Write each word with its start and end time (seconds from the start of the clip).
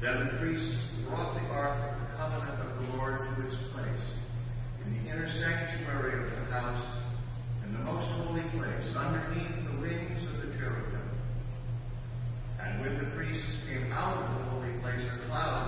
Then 0.00 0.30
the 0.30 0.38
priests 0.38 0.78
brought 1.08 1.34
the 1.34 1.42
ark 1.50 1.74
of 1.90 1.98
the 1.98 2.06
covenant 2.14 2.54
of 2.62 2.70
the 2.78 2.96
Lord 2.96 3.18
to 3.18 3.42
its 3.42 3.56
place 3.74 4.06
in 4.86 4.94
the 4.94 5.10
inner 5.10 5.26
sanctuary 5.26 6.22
of 6.22 6.30
the 6.38 6.54
house, 6.54 7.02
in 7.66 7.72
the 7.72 7.80
most 7.80 8.06
holy 8.22 8.46
place, 8.54 8.94
underneath 8.94 9.58
the 9.66 9.80
wings 9.82 10.22
of 10.30 10.38
the 10.38 10.54
cherubim. 10.54 11.02
And 12.62 12.80
when 12.80 12.94
the 12.94 13.10
priests 13.16 13.58
came 13.66 13.90
out 13.90 14.22
of 14.22 14.38
the 14.38 14.44
holy 14.54 14.78
place, 14.78 15.02
a 15.02 15.26
cloud 15.26 15.67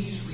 In 0.00 0.29